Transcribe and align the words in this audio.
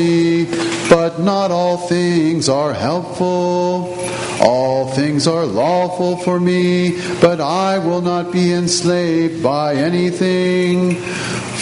me, 0.00 0.44
but 0.88 1.20
not 1.20 1.50
all 1.50 1.76
things 1.76 2.48
are 2.48 2.72
helpful. 2.72 3.96
All 4.40 4.88
things 4.88 5.26
are 5.26 5.44
lawful 5.44 6.16
for 6.16 6.40
me, 6.40 6.98
but 7.20 7.40
I 7.40 7.78
will 7.78 8.00
not 8.00 8.32
be 8.32 8.52
enslaved 8.52 9.42
by 9.42 9.74
anything. 9.74 10.96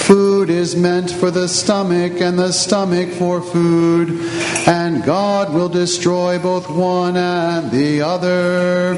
Food 0.08 0.48
is 0.48 0.76
meant 0.76 1.10
for 1.10 1.30
the 1.30 1.48
stomach, 1.48 2.20
and 2.20 2.38
the 2.38 2.52
stomach 2.52 3.10
for 3.10 3.42
food, 3.42 4.06
and 4.66 5.04
God 5.04 5.52
will 5.52 5.68
destroy 5.68 6.38
both 6.38 6.70
one 6.70 7.16
and 7.16 7.70
the 7.70 8.02
other. 8.02 8.96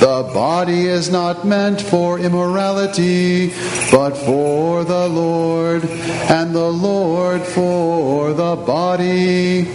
The 0.00 0.30
body 0.34 0.86
is 0.86 1.10
not 1.10 1.46
meant 1.46 1.80
for 1.80 2.18
immorality, 2.18 3.48
but 3.90 4.16
for 4.16 4.84
the 4.84 5.08
Lord, 5.08 5.84
and 5.84 6.54
the 6.54 6.70
Lord 6.70 7.42
for 7.42 8.32
the 8.34 8.56
body. 8.56 9.68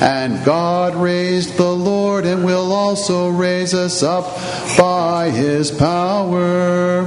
And 0.00 0.44
God 0.44 0.96
raised 0.96 1.56
the 1.56 1.72
Lord 1.72 2.24
and 2.24 2.44
will 2.44 2.72
also 2.72 3.28
raise 3.28 3.74
us 3.74 4.02
up 4.02 4.24
by 4.76 5.30
his 5.30 5.70
power. 5.70 7.06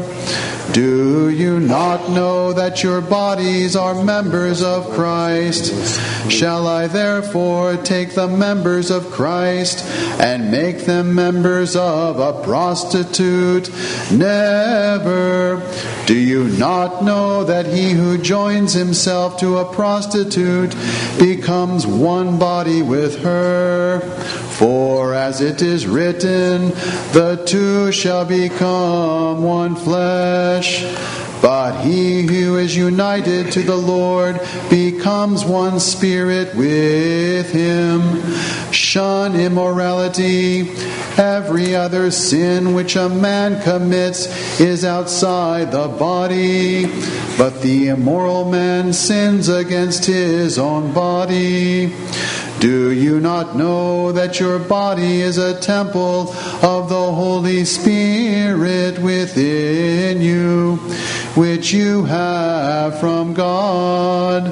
Do 0.74 1.30
you 1.30 1.60
not 1.60 2.10
know 2.10 2.52
that 2.52 2.82
your 2.82 3.00
bodies 3.00 3.76
are 3.76 4.04
members 4.04 4.64
of 4.64 4.90
Christ? 4.90 5.72
Shall 6.32 6.66
I 6.66 6.88
therefore 6.88 7.78
take 7.78 8.16
the 8.16 8.28
members 8.28 8.90
of 8.90 9.12
Christ 9.12 9.86
and 10.20 10.50
make 10.50 10.86
them 10.86 11.14
members 11.14 11.76
of 11.76 12.20
a 12.20 12.42
prostitute? 12.42 13.70
Never. 14.12 15.62
Do 16.08 16.18
you 16.18 16.46
not 16.46 17.04
know 17.04 17.44
that 17.44 17.68
he 17.68 17.92
who 17.92 18.18
joins 18.18 18.74
himself 18.74 19.38
to 19.42 19.60
a 19.60 19.72
prostitute 19.72 20.76
becomes 21.20 21.86
one 21.86 22.40
body 22.40 22.82
with 22.82 23.22
her? 23.22 24.00
For 24.64 25.14
as 25.14 25.42
it 25.42 25.62
is 25.62 25.86
written, 25.86 26.70
the 27.12 27.44
two 27.46 27.92
shall 27.92 28.24
become 28.24 29.44
one 29.44 29.76
flesh. 29.76 30.82
But 31.42 31.82
he 31.82 32.22
who 32.22 32.56
is 32.56 32.74
united 32.74 33.52
to 33.52 33.62
the 33.62 33.76
Lord 33.76 34.40
becomes 34.70 35.44
one 35.44 35.82
spirit 35.82 36.56
with 36.56 37.52
him. 37.52 38.72
Shun 38.72 39.36
immorality. 39.36 40.72
Every 41.18 41.76
other 41.76 42.10
sin 42.10 42.74
which 42.74 42.96
a 42.96 43.10
man 43.10 43.62
commits 43.64 44.62
is 44.62 44.86
outside 44.86 45.74
the 45.74 45.90
body, 45.90 46.86
but 47.38 47.62
the 47.62 47.90
immoral 47.90 48.50
man 48.50 48.94
sins 48.94 49.50
against 49.50 50.06
his 50.06 50.58
own 50.58 50.94
body. 50.94 51.94
Do 52.64 52.92
you 52.94 53.20
not 53.20 53.58
know 53.58 54.14
that 54.14 54.40
your 54.40 54.58
body 54.58 55.20
is 55.20 55.38
a 55.38 55.60
temple 55.60 56.32
of 56.64 56.88
the 56.88 57.12
Holy 57.12 57.66
Spirit 57.66 59.00
within 59.00 60.22
you, 60.22 60.78
which 61.36 61.74
you 61.74 62.06
have 62.06 63.02
from 63.02 63.34
God? 63.34 64.46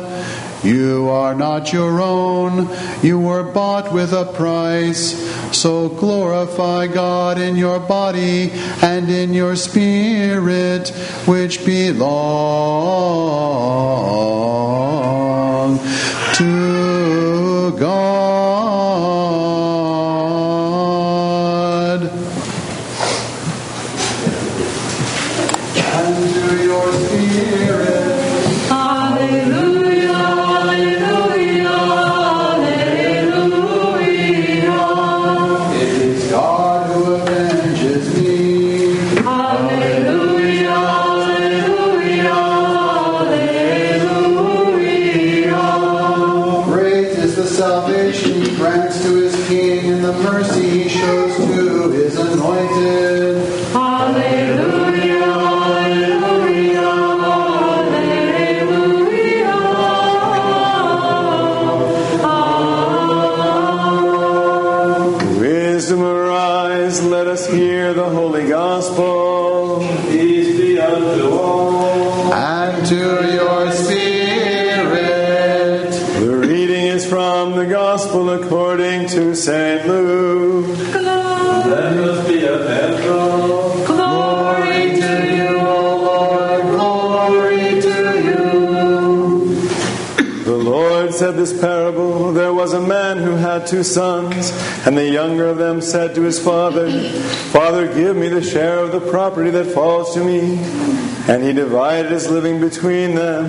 You 0.61 1.07
are 1.07 1.33
not 1.33 1.71
your 1.71 2.01
own, 2.01 2.67
you 3.01 3.17
were 3.17 3.43
bought 3.43 3.93
with 3.93 4.11
a 4.11 4.25
price. 4.25 5.15
So 5.57 5.87
glorify 5.87 6.87
God 6.87 7.39
in 7.39 7.55
your 7.55 7.79
body 7.79 8.51
and 8.81 9.09
in 9.09 9.33
your 9.33 9.55
spirit, 9.55 10.89
which 11.25 11.65
belong 11.65 12.91
to 17.81 18.40
said 91.21 91.35
this 91.35 91.61
parable. 91.61 92.33
There 92.33 92.51
was 92.51 92.73
a 92.73 92.81
man 92.81 93.19
who 93.19 93.35
had 93.35 93.67
two 93.67 93.83
sons, 93.83 94.51
and 94.87 94.97
the 94.97 95.07
younger 95.07 95.45
of 95.45 95.57
them 95.59 95.79
said 95.79 96.15
to 96.15 96.23
his 96.23 96.43
father, 96.43 96.89
Father, 97.51 97.93
give 97.93 98.15
me 98.15 98.27
the 98.27 98.41
share 98.41 98.79
of 98.79 98.91
the 98.91 98.99
property 98.99 99.51
that 99.51 99.65
falls 99.65 100.15
to 100.15 100.23
me. 100.23 101.10
And 101.27 101.43
he 101.43 101.53
divided 101.53 102.11
his 102.11 102.29
living 102.29 102.59
between 102.59 103.15
them. 103.15 103.47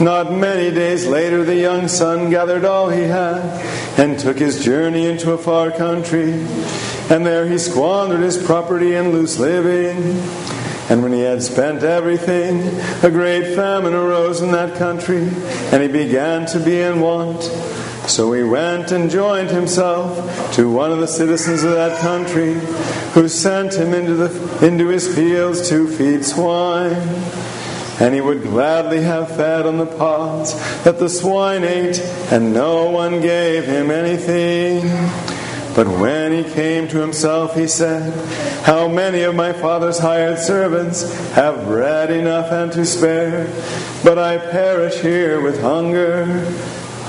Not 0.00 0.32
many 0.32 0.70
days 0.74 1.06
later, 1.06 1.44
the 1.44 1.56
young 1.56 1.88
son 1.88 2.30
gathered 2.30 2.64
all 2.64 2.88
he 2.88 3.02
had 3.02 3.40
and 3.98 4.18
took 4.18 4.38
his 4.38 4.64
journey 4.64 5.06
into 5.06 5.32
a 5.32 5.38
far 5.38 5.70
country. 5.70 6.32
And 7.10 7.26
there 7.26 7.46
he 7.46 7.58
squandered 7.58 8.20
his 8.20 8.42
property 8.42 8.94
in 8.94 9.12
loose 9.12 9.38
living. 9.38 10.22
And 10.88 11.02
when 11.02 11.12
he 11.12 11.20
had 11.20 11.42
spent 11.42 11.82
everything, 11.82 12.62
a 13.02 13.10
great 13.10 13.54
famine 13.54 13.94
arose 13.94 14.40
in 14.40 14.50
that 14.52 14.76
country, 14.76 15.28
and 15.72 15.82
he 15.82 15.88
began 15.88 16.46
to 16.46 16.58
be 16.58 16.80
in 16.80 17.00
want. 17.00 17.42
So 18.10 18.32
he 18.32 18.42
went 18.42 18.90
and 18.90 19.08
joined 19.08 19.50
himself 19.50 20.52
to 20.56 20.68
one 20.68 20.90
of 20.90 20.98
the 20.98 21.06
citizens 21.06 21.62
of 21.62 21.70
that 21.70 22.00
country, 22.00 22.54
who 23.14 23.28
sent 23.28 23.74
him 23.74 23.94
into, 23.94 24.14
the, 24.14 24.66
into 24.66 24.88
his 24.88 25.14
fields 25.14 25.68
to 25.68 25.86
feed 25.86 26.24
swine. 26.24 26.92
And 28.00 28.12
he 28.12 28.20
would 28.20 28.42
gladly 28.42 29.02
have 29.02 29.36
fed 29.36 29.64
on 29.64 29.78
the 29.78 29.86
pods 29.86 30.54
that 30.82 30.98
the 30.98 31.08
swine 31.08 31.62
ate, 31.62 32.00
and 32.32 32.52
no 32.52 32.90
one 32.90 33.20
gave 33.20 33.64
him 33.66 33.92
anything. 33.92 34.80
But 35.76 35.86
when 35.86 36.32
he 36.32 36.42
came 36.52 36.88
to 36.88 36.98
himself, 36.98 37.54
he 37.54 37.68
said, 37.68 38.12
How 38.64 38.88
many 38.88 39.22
of 39.22 39.36
my 39.36 39.52
father's 39.52 40.00
hired 40.00 40.40
servants 40.40 41.14
have 41.34 41.64
bread 41.64 42.10
enough 42.10 42.50
and 42.50 42.72
to 42.72 42.84
spare, 42.84 43.46
but 44.02 44.18
I 44.18 44.38
perish 44.38 44.96
here 44.96 45.40
with 45.40 45.60
hunger? 45.60 46.26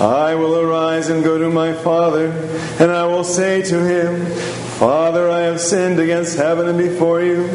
I 0.01 0.33
will 0.33 0.57
arise 0.57 1.09
and 1.09 1.23
go 1.23 1.37
to 1.37 1.51
my 1.51 1.73
father, 1.73 2.31
and 2.79 2.91
I 2.91 3.05
will 3.05 3.23
say 3.23 3.61
to 3.61 3.85
him, 3.85 4.25
Father, 4.79 5.29
I 5.29 5.41
have 5.41 5.61
sinned 5.61 5.99
against 5.99 6.37
heaven 6.37 6.67
and 6.67 6.75
before 6.75 7.21
you. 7.21 7.45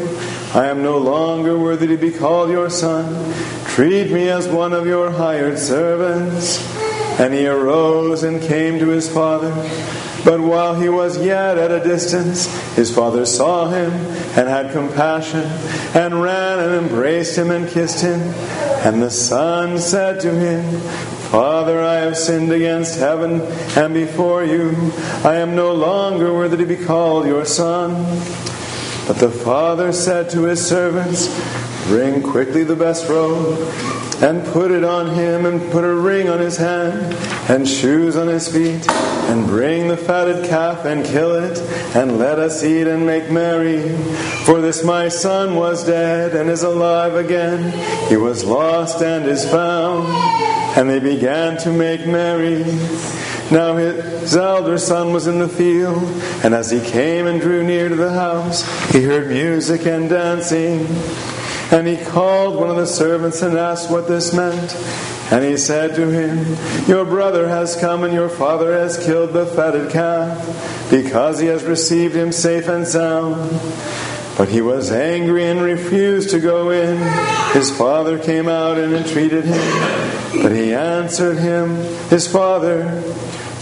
I 0.53 0.67
am 0.67 0.81
no 0.81 0.97
longer 0.97 1.59
worthy 1.59 1.87
to 1.87 1.97
be 1.97 2.09
called 2.09 2.49
your 2.49 2.69
son. 2.69 3.33
Treat 3.65 4.13
me 4.13 4.29
as 4.29 4.47
one 4.47 4.71
of 4.71 4.87
your 4.87 5.11
hired 5.11 5.59
servants. 5.59 6.86
And 7.19 7.33
he 7.33 7.47
arose 7.47 8.23
and 8.23 8.41
came 8.41 8.79
to 8.79 8.87
his 8.89 9.11
father. 9.11 9.51
But 10.23 10.41
while 10.41 10.79
he 10.79 10.89
was 10.89 11.23
yet 11.23 11.57
at 11.57 11.71
a 11.71 11.79
distance, 11.79 12.45
his 12.75 12.93
father 12.93 13.25
saw 13.25 13.69
him 13.69 13.91
and 13.91 14.47
had 14.49 14.71
compassion, 14.73 15.43
and 15.95 16.21
ran 16.21 16.59
and 16.59 16.73
embraced 16.73 17.37
him 17.37 17.49
and 17.49 17.67
kissed 17.67 18.01
him. 18.01 18.19
And 18.85 19.01
the 19.01 19.09
son 19.09 19.79
said 19.79 20.19
to 20.21 20.31
him, 20.31 20.79
Father, 21.31 21.81
I 21.81 21.95
have 21.95 22.17
sinned 22.17 22.51
against 22.51 22.99
heaven 22.99 23.41
and 23.75 23.93
before 23.93 24.43
you. 24.43 24.75
I 25.23 25.35
am 25.35 25.55
no 25.55 25.73
longer 25.73 26.33
worthy 26.33 26.57
to 26.57 26.65
be 26.65 26.77
called 26.77 27.25
your 27.25 27.45
son. 27.45 27.93
But 29.07 29.17
the 29.17 29.31
father 29.31 29.91
said 29.93 30.29
to 30.31 30.43
his 30.43 30.65
servants, 30.65 31.27
Bring 31.87 32.21
quickly 32.21 32.63
the 32.63 32.75
best 32.75 33.07
robe 33.09 33.57
and 34.21 34.45
put 34.47 34.71
it 34.71 34.83
on 34.83 35.13
him, 35.13 35.45
and 35.45 35.71
put 35.71 35.83
a 35.83 35.93
ring 35.93 36.29
on 36.29 36.39
his 36.39 36.57
hand, 36.57 37.13
and 37.49 37.67
shoes 37.67 38.15
on 38.15 38.27
his 38.27 38.51
feet, 38.51 38.89
and 39.29 39.45
bring 39.45 39.87
the 39.87 39.97
fatted 39.97 40.45
calf, 40.45 40.85
and 40.85 41.05
kill 41.05 41.35
it, 41.35 41.59
and 41.95 42.17
let 42.17 42.39
us 42.39 42.63
eat 42.63 42.87
and 42.87 43.05
make 43.05 43.29
merry. 43.29 43.95
For 44.45 44.59
this 44.61 44.83
my 44.83 45.07
son 45.07 45.55
was 45.55 45.85
dead, 45.85 46.35
and 46.35 46.49
is 46.49 46.63
alive 46.63 47.15
again. 47.15 47.71
He 48.09 48.17
was 48.17 48.43
lost, 48.43 49.01
and 49.01 49.25
is 49.25 49.49
found. 49.49 50.07
And 50.77 50.89
they 50.89 50.99
began 50.99 51.57
to 51.59 51.71
make 51.71 52.05
merry. 52.05 52.63
Now 53.49 53.77
his 53.77 54.35
elder 54.35 54.77
son 54.77 55.13
was 55.13 55.27
in 55.27 55.39
the 55.39 55.47
field, 55.47 56.03
and 56.43 56.53
as 56.53 56.69
he 56.69 56.81
came 56.81 57.27
and 57.27 57.39
drew 57.39 57.63
near 57.63 57.87
to 57.87 57.95
the 57.95 58.11
house, 58.11 58.63
he 58.91 59.03
heard 59.03 59.29
music 59.29 59.85
and 59.85 60.09
dancing. 60.09 60.85
And 61.71 61.87
he 61.87 61.97
called 61.97 62.55
one 62.55 62.69
of 62.69 62.77
the 62.77 62.87
servants 62.87 63.41
and 63.41 63.57
asked 63.57 63.91
what 63.91 64.07
this 64.07 64.33
meant. 64.33 64.75
And 65.31 65.43
he 65.43 65.57
said 65.57 65.95
to 65.95 66.09
him, 66.09 66.57
Your 66.87 67.03
brother 67.03 67.49
has 67.49 67.75
come, 67.75 68.03
and 68.03 68.13
your 68.13 68.29
father 68.29 68.73
has 68.73 69.03
killed 69.03 69.33
the 69.33 69.45
fatted 69.45 69.91
calf, 69.91 70.89
because 70.89 71.39
he 71.39 71.47
has 71.47 71.65
received 71.65 72.15
him 72.15 72.31
safe 72.31 72.69
and 72.69 72.87
sound. 72.87 73.51
But 74.37 74.49
he 74.49 74.61
was 74.61 74.91
angry 74.91 75.45
and 75.45 75.61
refused 75.61 76.29
to 76.29 76.39
go 76.39 76.69
in. 76.69 76.97
His 77.53 77.75
father 77.75 78.19
came 78.19 78.47
out 78.47 78.77
and 78.77 78.93
entreated 78.93 79.45
him. 79.45 80.41
But 80.43 80.51
he 80.51 80.73
answered 80.73 81.39
him, 81.39 81.75
His 82.09 82.31
father, 82.31 83.01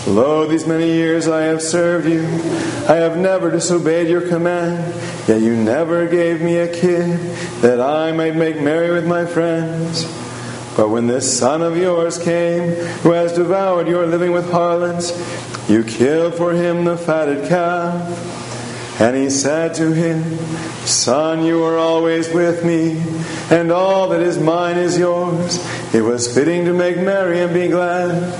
Lo, 0.07 0.45
these 0.45 0.67
many 0.67 0.85
years 0.85 1.27
I 1.27 1.41
have 1.43 1.63
served 1.63 2.07
you. 2.07 2.21
I 2.87 2.95
have 2.95 3.17
never 3.17 3.49
disobeyed 3.49 4.07
your 4.07 4.27
command, 4.27 4.93
yet 5.27 5.41
you 5.41 5.55
never 5.55 6.05
gave 6.07 6.41
me 6.41 6.57
a 6.57 6.71
kid 6.71 7.19
that 7.61 7.81
I 7.81 8.11
might 8.11 8.35
make 8.35 8.61
merry 8.61 8.91
with 8.91 9.07
my 9.07 9.25
friends. 9.25 10.03
But 10.77 10.89
when 10.89 11.07
this 11.07 11.39
son 11.39 11.63
of 11.63 11.75
yours 11.75 12.21
came, 12.21 12.69
who 13.01 13.11
has 13.11 13.33
devoured 13.33 13.87
your 13.87 14.05
living 14.05 14.31
with 14.31 14.51
harlots, 14.51 15.11
you 15.67 15.83
killed 15.83 16.35
for 16.35 16.51
him 16.53 16.85
the 16.85 16.97
fatted 16.97 17.47
calf. 17.49 18.44
And 18.97 19.15
he 19.15 19.29
said 19.29 19.75
to 19.75 19.91
him, 19.91 20.37
Son, 20.85 21.45
you 21.45 21.63
are 21.63 21.77
always 21.77 22.29
with 22.29 22.63
me, 22.63 23.03
and 23.49 23.71
all 23.71 24.09
that 24.09 24.21
is 24.21 24.39
mine 24.39 24.77
is 24.77 24.97
yours. 24.97 25.59
It 25.93 26.01
was 26.01 26.33
fitting 26.33 26.65
to 26.65 26.73
make 26.73 26.97
merry 26.97 27.41
and 27.41 27.53
be 27.53 27.67
glad. 27.67 28.33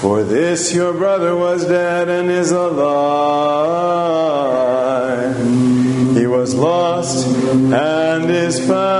For 0.00 0.22
this 0.22 0.72
your 0.72 0.92
brother 0.92 1.34
was 1.34 1.66
dead 1.66 2.08
and 2.08 2.30
is 2.30 2.52
alive. 2.52 3.78
He 6.16 6.26
was 6.26 6.54
lost 6.54 7.26
and 7.26 8.30
is 8.30 8.64
found. 8.64 8.97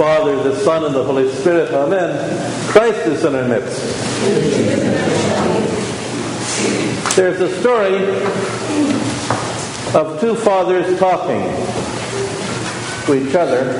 Father, 0.00 0.42
the 0.42 0.56
Son, 0.56 0.82
and 0.86 0.94
the 0.94 1.04
Holy 1.04 1.30
Spirit, 1.30 1.70
Amen. 1.74 2.10
Christ 2.70 3.00
is 3.00 3.22
in 3.22 3.34
our 3.34 3.46
midst. 3.46 3.84
There's 7.16 7.38
a 7.42 7.60
story 7.60 7.98
of 9.94 10.18
two 10.18 10.36
fathers 10.36 10.98
talking 10.98 11.42
to 13.04 13.14
each 13.14 13.34
other, 13.34 13.72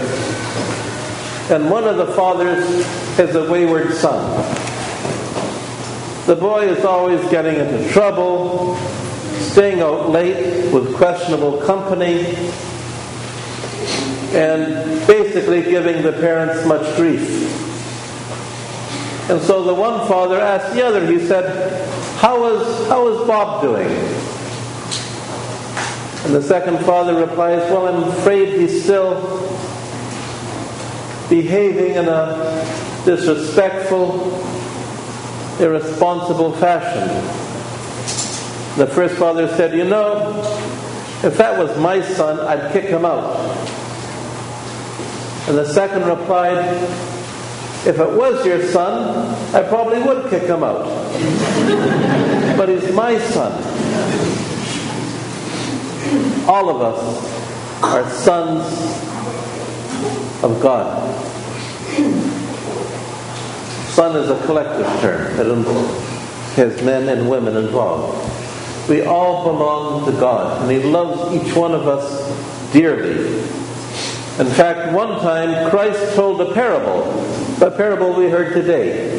and 1.48 1.70
one 1.70 1.84
of 1.84 1.96
the 1.96 2.08
fathers 2.08 2.84
has 3.16 3.34
a 3.34 3.50
wayward 3.50 3.94
son. 3.94 4.20
The 6.26 6.36
boy 6.36 6.68
is 6.68 6.84
always 6.84 7.26
getting 7.30 7.56
into 7.56 7.90
trouble, 7.92 8.76
staying 9.38 9.80
out 9.80 10.10
late 10.10 10.70
with 10.70 10.94
questionable 10.96 11.62
company, 11.62 12.36
and 14.32 15.06
basically 15.06 15.62
giving 15.62 16.02
the 16.02 16.12
parents 16.12 16.64
much 16.66 16.96
grief. 16.96 17.20
And 19.30 19.40
so 19.40 19.62
the 19.62 19.74
one 19.74 20.06
father 20.08 20.40
asked 20.40 20.74
the 20.74 20.84
other, 20.84 21.06
he 21.06 21.24
said, 21.24 21.44
How 22.18 22.46
is, 22.46 22.88
how 22.88 23.08
is 23.08 23.26
Bob 23.26 23.62
doing? 23.62 23.86
And 26.24 26.34
the 26.34 26.42
second 26.42 26.78
father 26.84 27.14
replies, 27.14 27.60
Well, 27.70 27.88
I'm 27.88 28.08
afraid 28.08 28.58
he's 28.58 28.82
still 28.82 29.20
behaving 31.28 31.94
in 31.94 32.08
a 32.08 32.64
disrespectful, 33.04 34.36
irresponsible 35.60 36.52
fashion. 36.52 37.08
The 38.78 38.86
first 38.86 39.14
father 39.14 39.48
said, 39.48 39.76
You 39.76 39.84
know, 39.84 40.40
if 41.22 41.36
that 41.38 41.58
was 41.58 41.76
my 41.78 42.00
son, 42.00 42.40
I'd 42.40 42.72
kick 42.72 42.84
him 42.84 43.04
out. 43.04 43.79
And 45.50 45.58
the 45.58 45.66
second 45.66 46.04
replied, 46.06 46.64
If 47.84 47.98
it 47.98 48.10
was 48.12 48.46
your 48.46 48.62
son, 48.68 49.34
I 49.52 49.66
probably 49.66 50.00
would 50.00 50.30
kick 50.30 50.44
him 50.44 50.62
out. 50.62 50.84
but 52.56 52.68
he's 52.68 52.92
my 52.92 53.18
son. 53.18 53.50
All 56.48 56.70
of 56.70 56.80
us 56.82 57.82
are 57.82 58.08
sons 58.10 58.62
of 60.44 60.62
God. 60.62 61.02
Son 63.88 64.16
is 64.22 64.30
a 64.30 64.40
collective 64.46 64.86
term. 65.00 65.32
It 65.32 66.54
has 66.54 66.80
men 66.84 67.08
and 67.08 67.28
women 67.28 67.56
involved. 67.56 68.88
We 68.88 69.02
all 69.02 69.42
belong 69.42 70.12
to 70.12 70.12
God, 70.12 70.62
and 70.62 70.70
He 70.70 70.88
loves 70.88 71.34
each 71.34 71.56
one 71.56 71.74
of 71.74 71.88
us 71.88 72.72
dearly. 72.72 73.59
In 74.38 74.46
fact, 74.46 74.92
one 74.92 75.20
time 75.20 75.70
Christ 75.70 76.14
told 76.14 76.40
a 76.40 76.54
parable, 76.54 77.02
a 77.62 77.70
parable 77.70 78.14
we 78.14 78.30
heard 78.30 78.54
today, 78.54 79.18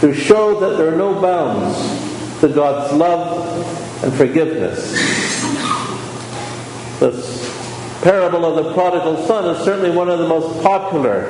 to 0.00 0.12
show 0.12 0.60
that 0.60 0.76
there 0.76 0.92
are 0.92 0.96
no 0.96 1.18
bounds 1.20 2.40
to 2.40 2.48
God's 2.48 2.92
love 2.94 4.04
and 4.04 4.12
forgiveness. 4.12 4.92
This 7.00 7.38
parable 8.02 8.44
of 8.44 8.64
the 8.64 8.74
prodigal 8.74 9.26
son 9.26 9.54
is 9.56 9.64
certainly 9.64 9.90
one 9.90 10.08
of 10.08 10.18
the 10.18 10.28
most 10.28 10.62
popular 10.62 11.26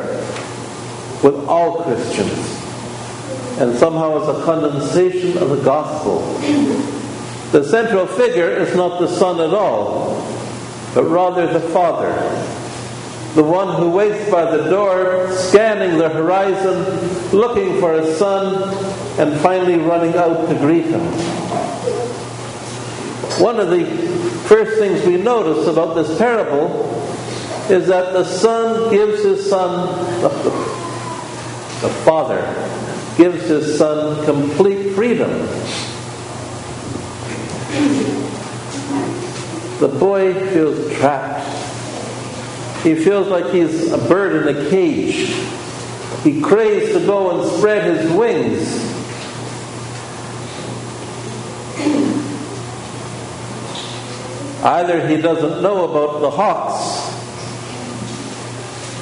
with 1.23 1.37
all 1.47 1.83
Christians, 1.83 2.38
and 3.61 3.76
somehow 3.78 4.21
is 4.23 4.28
a 4.28 4.45
condensation 4.45 5.38
of 5.38 5.50
the 5.50 5.62
gospel. 5.62 6.21
The 7.52 7.64
central 7.64 8.07
figure 8.07 8.50
is 8.50 8.75
not 8.75 8.99
the 9.00 9.09
son 9.09 9.40
at 9.40 9.54
all, 9.54 10.16
but 10.95 11.04
rather 11.04 11.47
the 11.52 11.61
father, 11.68 12.12
the 13.35 13.42
one 13.42 13.75
who 13.76 13.90
waits 13.90 14.30
by 14.30 14.56
the 14.56 14.68
door, 14.70 15.30
scanning 15.32 15.99
the 15.99 16.08
horizon, 16.08 16.85
looking 17.30 17.78
for 17.78 17.92
his 17.92 18.16
son, 18.18 18.75
and 19.18 19.38
finally 19.40 19.78
running 19.78 20.14
out 20.16 20.49
to 20.49 20.54
greet 20.56 20.87
him. 20.87 21.00
One 23.40 23.61
of 23.61 23.70
the 23.70 23.85
first 24.49 24.78
things 24.78 25.04
we 25.06 25.16
notice 25.16 25.66
about 25.68 25.94
this 25.94 26.18
parable 26.18 26.90
is 27.70 27.87
that 27.88 28.12
the 28.12 28.25
son 28.25 28.90
gives 28.90 29.23
his 29.23 29.49
son, 29.49 29.87
the 30.23 31.90
father 32.04 32.42
gives 33.16 33.44
his 33.44 33.76
son 33.78 34.25
complete 34.25 34.94
freedom. 34.94 35.30
The 39.78 39.88
boy 39.88 40.35
feels 40.50 40.92
trapped. 40.97 41.38
He 42.88 42.95
feels 42.95 43.28
like 43.28 43.50
he's 43.50 43.92
a 43.92 43.99
bird 43.99 44.49
in 44.49 44.57
a 44.57 44.71
cage. 44.71 45.28
He 46.25 46.40
craves 46.40 46.90
to 46.95 47.04
go 47.04 47.38
and 47.38 47.59
spread 47.59 47.85
his 47.85 48.11
wings. 48.12 48.66
Either 54.64 55.07
he 55.07 55.18
doesn't 55.21 55.62
know 55.62 55.85
about 55.90 56.23
the 56.23 56.30
hawks, 56.30 57.04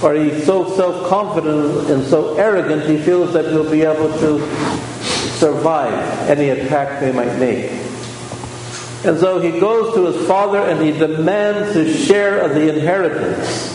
or 0.02 0.14
he's 0.14 0.44
so 0.44 0.68
self 0.74 1.08
confident 1.08 1.88
and 1.88 2.04
so 2.06 2.36
arrogant 2.38 2.82
he 2.90 2.98
feels 2.98 3.32
that 3.34 3.44
he'll 3.52 3.70
be 3.70 3.82
able 3.82 4.08
to 4.18 4.40
survive 5.38 5.94
any 6.28 6.48
attack 6.48 6.98
they 6.98 7.12
might 7.12 7.38
make. 7.38 7.85
And 9.06 9.18
so 9.20 9.38
he 9.38 9.60
goes 9.60 9.94
to 9.94 10.06
his 10.06 10.26
father 10.26 10.58
and 10.58 10.82
he 10.82 10.90
demands 10.90 11.74
his 11.74 12.04
share 12.06 12.40
of 12.40 12.54
the 12.54 12.68
inheritance. 12.74 13.72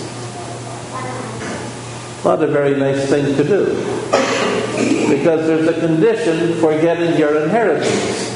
Not 2.26 2.44
a 2.44 2.48
very 2.48 2.78
nice 2.78 3.10
thing 3.10 3.26
to 3.38 3.44
do. 3.44 3.66
Because 5.10 5.48
there's 5.48 5.70
a 5.70 5.80
condition 5.80 6.60
for 6.60 6.74
getting 6.82 7.18
your 7.18 7.44
inheritance. 7.44 8.30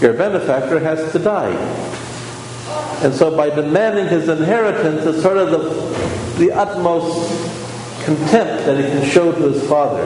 your 0.00 0.14
benefactor 0.14 0.78
has 0.80 1.12
to 1.12 1.18
die. 1.18 1.52
And 3.02 3.12
so 3.14 3.36
by 3.36 3.50
demanding 3.50 4.08
his 4.08 4.28
inheritance, 4.28 5.04
it's 5.04 5.22
sort 5.22 5.36
of 5.36 5.50
the, 5.50 6.38
the 6.38 6.52
utmost 6.52 7.28
contempt 8.04 8.64
that 8.66 8.82
he 8.82 8.84
can 8.84 9.08
show 9.08 9.32
to 9.32 9.50
his 9.50 9.68
father. 9.68 10.02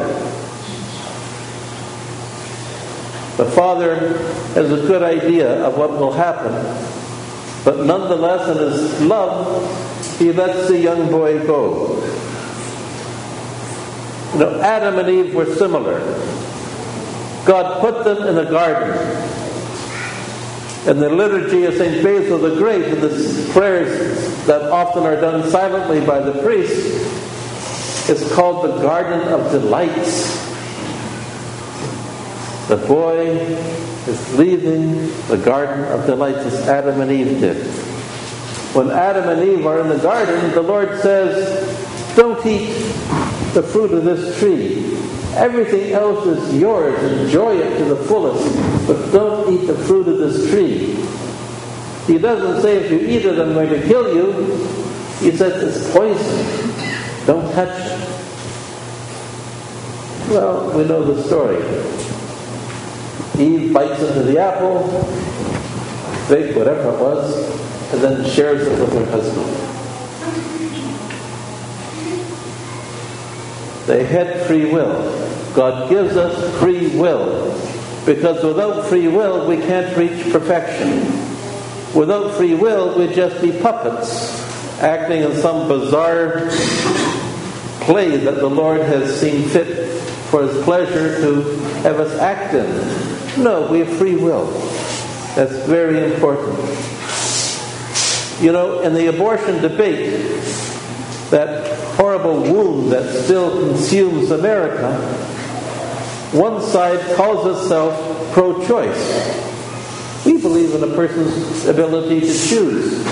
The 3.41 3.51
father 3.53 4.19
has 4.53 4.71
a 4.71 4.87
good 4.87 5.03
idea 5.03 5.65
of 5.65 5.79
what 5.79 5.93
will 5.93 6.13
happen, 6.13 6.53
but 7.65 7.87
nonetheless, 7.87 8.47
in 8.55 8.59
his 8.59 9.01
love, 9.01 10.19
he 10.19 10.31
lets 10.31 10.69
the 10.69 10.79
young 10.79 11.11
boy 11.11 11.39
go. 11.47 11.97
You 14.35 14.41
know, 14.41 14.61
Adam 14.61 14.99
and 14.99 15.09
Eve 15.09 15.35
were 15.35 15.47
similar. 15.57 16.01
God 17.47 17.81
put 17.81 18.05
them 18.05 18.29
in 18.29 18.47
a 18.47 18.51
garden. 18.51 18.91
And 20.87 21.01
the 21.01 21.09
liturgy 21.09 21.65
of 21.65 21.73
St. 21.77 22.05
Basil 22.05 22.37
the 22.37 22.57
Great, 22.57 22.85
and 22.93 23.01
the 23.01 23.51
prayers 23.55 24.45
that 24.45 24.71
often 24.71 25.05
are 25.05 25.19
done 25.19 25.49
silently 25.49 26.05
by 26.05 26.21
the 26.21 26.43
priest, 26.43 26.77
is 28.11 28.31
called 28.35 28.67
the 28.67 28.83
Garden 28.83 29.27
of 29.33 29.51
Delights. 29.51 30.50
The 32.71 32.77
boy 32.77 33.27
is 34.07 34.39
leaving 34.39 35.09
the 35.27 35.37
Garden 35.45 35.83
of 35.87 36.07
Delights 36.07 36.39
as 36.39 36.69
Adam 36.69 37.01
and 37.01 37.11
Eve 37.11 37.41
did. 37.41 37.67
When 38.77 38.93
Adam 38.93 39.29
and 39.29 39.43
Eve 39.43 39.67
are 39.67 39.81
in 39.81 39.89
the 39.89 39.99
garden, 39.99 40.53
the 40.53 40.63
Lord 40.63 41.01
says, 41.01 42.15
Don't 42.15 42.47
eat 42.47 42.73
the 43.55 43.63
fruit 43.65 43.91
of 43.91 44.05
this 44.05 44.39
tree. 44.39 44.97
Everything 45.35 45.91
else 45.91 46.25
is 46.27 46.61
yours. 46.61 46.97
Enjoy 47.03 47.57
it 47.57 47.79
to 47.79 47.87
the 47.87 47.97
fullest, 48.05 48.47
but 48.87 49.11
don't 49.11 49.53
eat 49.53 49.67
the 49.67 49.75
fruit 49.75 50.07
of 50.07 50.19
this 50.19 50.49
tree. 50.49 50.95
He 52.07 52.19
doesn't 52.19 52.63
say 52.63 52.77
if 52.77 52.93
you 52.93 53.01
eat 53.01 53.25
it, 53.25 53.37
I'm 53.41 53.53
going 53.53 53.71
to 53.71 53.83
kill 53.89 54.15
you. 54.15 54.47
He 55.19 55.37
says 55.37 55.61
it's 55.61 55.93
poison. 55.93 57.27
Don't 57.27 57.53
touch 57.53 57.81
it. 57.81 57.99
Well, 60.31 60.71
we 60.79 60.85
know 60.85 61.13
the 61.13 61.21
story. 61.25 62.10
Eve 63.41 63.73
bites 63.73 64.01
into 64.03 64.23
the 64.23 64.39
apple, 64.39 64.87
fig, 66.29 66.57
whatever 66.57 66.91
it 66.91 67.01
was, 67.01 67.93
and 67.93 68.03
then 68.03 68.29
shares 68.29 68.67
it 68.67 68.79
with 68.79 68.93
her 68.93 69.07
husband. 69.07 69.47
They 73.87 74.05
had 74.05 74.47
free 74.47 74.71
will. 74.71 74.93
God 75.55 75.89
gives 75.89 76.17
us 76.17 76.61
free 76.61 76.89
will. 76.97 77.51
Because 78.07 78.45
without 78.45 78.87
free 78.87 79.09
will, 79.09 79.47
we 79.47 79.57
can't 79.57 79.97
reach 79.97 80.33
perfection. 80.33 81.01
Without 81.95 82.35
free 82.37 82.55
will, 82.55 82.99
we'd 82.99 83.15
just 83.15 83.43
be 83.43 83.53
puppets, 83.53 84.81
acting 84.81 85.23
in 85.23 85.35
some 85.37 85.67
bizarre 85.69 86.49
play 87.81 88.17
that 88.17 88.37
the 88.37 88.49
Lord 88.49 88.81
has 88.81 89.21
seen 89.21 89.49
fit 89.49 90.00
for 90.31 90.43
His 90.47 90.63
pleasure 90.65 91.21
to 91.21 91.43
have 91.83 91.99
us 91.99 92.17
act 92.19 92.55
in. 92.55 93.43
No, 93.43 93.71
we 93.71 93.81
have 93.81 93.89
free 93.99 94.15
will. 94.15 94.47
That's 95.35 95.67
very 95.67 96.13
important. 96.13 96.57
You 98.41 98.53
know, 98.53 98.81
in 98.81 98.95
the 98.95 99.07
abortion 99.09 99.61
debate, 99.61 100.21
that 101.31 101.77
horrible 101.97 102.43
wound 102.43 102.93
that 102.93 103.25
still 103.25 103.51
consumes 103.69 104.31
America, 104.31 104.97
one 106.33 106.63
side 106.63 107.17
calls 107.17 107.61
itself 107.61 108.33
pro 108.33 108.65
choice. 108.67 110.25
We 110.25 110.41
believe 110.41 110.75
in 110.75 110.83
a 110.83 110.95
person's 110.95 111.67
ability 111.67 112.21
to 112.21 112.27
choose. 112.27 113.05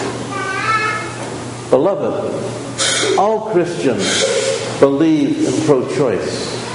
Beloved, 1.70 3.18
all 3.18 3.50
Christians 3.50 4.24
believe 4.78 5.46
in 5.46 5.66
pro 5.66 5.88
choice 5.96 6.67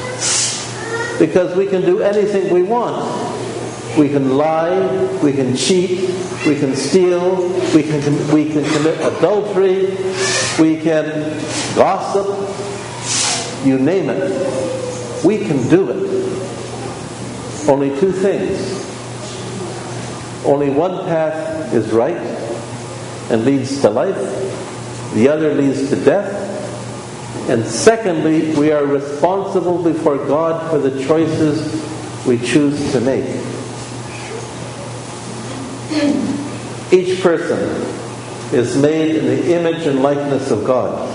because 1.20 1.56
we 1.56 1.68
can 1.68 1.82
do 1.82 2.02
anything 2.02 2.54
we 2.54 2.64
want. 2.64 3.32
We 3.98 4.10
can 4.10 4.38
lie, 4.38 4.88
we 5.22 5.34
can 5.34 5.56
cheat, 5.56 6.10
we 6.48 6.60
can 6.60 6.76
steal, 6.76 7.48
we 7.76 7.84
can, 7.84 8.34
we 8.34 8.50
can 8.52 8.64
commit 8.74 9.00
adultery, 9.02 9.96
we 10.60 10.82
can 10.82 11.06
gossip, 11.76 12.26
you 13.66 13.78
name 13.78 14.10
it. 14.10 15.24
We 15.24 15.38
can 15.38 15.70
do 15.70 15.90
it. 15.90 17.70
Only 17.70 17.98
two 18.00 18.12
things. 18.12 18.84
Only 20.46 20.70
one 20.70 21.06
path 21.06 21.74
is 21.74 21.92
right 21.92 22.18
and 23.32 23.46
leads 23.46 23.82
to 23.82 23.90
life, 23.90 24.16
the 25.14 25.30
other 25.30 25.54
leads 25.54 25.90
to 25.90 25.96
death. 26.04 26.53
And 27.50 27.66
secondly, 27.66 28.54
we 28.56 28.72
are 28.72 28.86
responsible 28.86 29.84
before 29.84 30.18
God 30.18 30.72
for 30.72 30.78
the 30.78 31.04
choices 31.04 32.26
we 32.26 32.38
choose 32.38 32.94
to 32.94 33.02
make. 33.02 33.26
Each 36.94 37.22
person 37.22 37.60
is 38.54 38.78
made 38.78 39.16
in 39.16 39.26
the 39.26 39.54
image 39.56 39.86
and 39.88 40.02
likeness 40.02 40.52
of 40.52 40.64
God. 40.64 41.10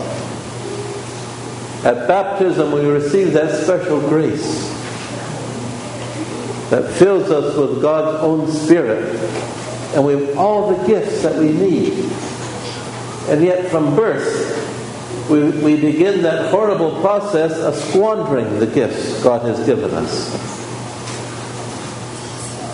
At 1.87 2.07
baptism, 2.07 2.73
we 2.73 2.81
receive 2.81 3.33
that 3.33 3.63
special 3.65 4.01
grace 4.01 4.69
that 6.71 6.93
fills 6.93 7.31
us 7.31 7.57
with 7.57 7.81
God's 7.81 8.23
own 8.23 8.51
Spirit, 8.51 9.15
and 9.95 10.05
we 10.05 10.13
have 10.13 10.37
all 10.37 10.75
the 10.75 10.87
gifts 10.87 11.23
that 11.23 11.37
we 11.37 11.53
need. 11.53 11.93
And 13.29 13.43
yet, 13.43 13.71
from 13.71 13.97
birth, 13.97 14.58
we, 15.29 15.51
we 15.51 15.81
begin 15.81 16.23
that 16.23 16.51
horrible 16.51 17.01
process 17.01 17.53
of 17.59 17.75
squandering 17.75 18.59
the 18.59 18.67
gifts 18.67 19.23
God 19.23 19.43
has 19.43 19.65
given 19.67 19.91
us. 19.93 20.59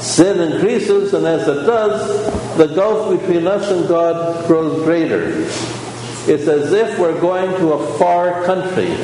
Sin 0.04 0.52
increases, 0.52 1.14
and 1.14 1.26
as 1.26 1.48
it 1.48 1.66
does, 1.66 2.56
the 2.56 2.68
gulf 2.68 3.18
between 3.18 3.46
us 3.46 3.70
and 3.70 3.88
God 3.88 4.46
grows 4.46 4.84
greater. 4.84 5.30
It's 6.26 6.46
as 6.46 6.72
if 6.72 6.98
we're 6.98 7.20
going 7.20 7.50
to 7.58 7.72
a 7.72 7.98
far 7.98 8.44
country. 8.44 8.96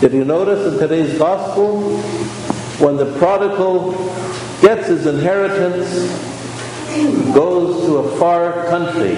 Did 0.00 0.12
you 0.12 0.24
notice 0.24 0.74
in 0.74 0.78
today's 0.78 1.16
gospel, 1.18 1.98
when 2.84 2.96
the 2.96 3.16
prodigal 3.18 3.92
gets 4.60 4.88
his 4.88 5.06
inheritance, 5.06 5.90
he 6.94 7.32
goes 7.32 7.86
to 7.86 7.98
a 7.98 8.18
far 8.18 8.66
country? 8.66 9.16